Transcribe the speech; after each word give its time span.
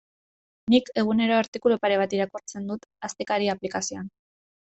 Nik 0.73 0.87
egunero 1.01 1.35
artikulu 1.41 1.77
pare 1.83 1.99
bat 2.03 2.15
irakurtzen 2.19 2.67
dut 2.73 2.89
Astekaria 3.11 3.53
aplikazioan. 3.55 4.11